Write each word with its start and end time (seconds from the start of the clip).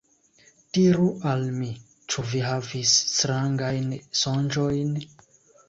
Diru 0.77 1.09
al 1.31 1.45
mi. 1.57 1.69
Ĉu 2.15 2.25
vi 2.33 2.43
havis 2.47 2.95
strangajn 3.13 3.95
sonĝojn? 4.25 4.93